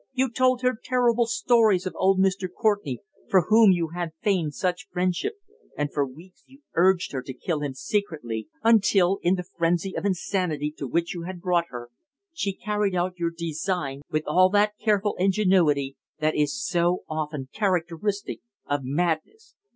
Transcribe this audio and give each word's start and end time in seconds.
You 0.13 0.31
told 0.31 0.63
her 0.63 0.75
terrible 0.83 1.27
stories 1.27 1.85
of 1.85 1.93
old 1.95 2.19
Mr. 2.19 2.47
Courtenay, 2.51 3.01
for 3.29 3.41
whom 3.49 3.71
you 3.71 3.89
had 3.89 4.13
feigned 4.23 4.55
such 4.55 4.87
friendship, 4.91 5.35
and 5.77 5.93
for 5.93 6.07
weeks 6.07 6.43
you 6.47 6.61
urged 6.73 7.11
her 7.11 7.21
to 7.21 7.33
kill 7.35 7.59
him 7.61 7.75
secretly 7.75 8.47
until, 8.63 9.19
in 9.21 9.35
the 9.35 9.43
frenzy 9.43 9.95
of 9.95 10.03
insanity 10.03 10.73
to 10.79 10.87
which 10.87 11.13
you 11.13 11.21
had 11.25 11.39
brought 11.39 11.65
her, 11.69 11.91
she 12.33 12.51
carried 12.51 12.95
out 12.95 13.19
your 13.19 13.29
design 13.29 14.01
with 14.09 14.23
all 14.25 14.49
that 14.49 14.73
careful 14.79 15.15
ingenuity 15.19 15.95
that 16.19 16.35
is 16.35 16.59
so 16.65 17.03
often 17.07 17.49
characteristic 17.53 18.39
of 18.65 18.79
madness." 18.83 19.53